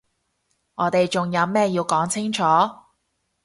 [0.73, 2.41] 我哋仲有咩要講清楚？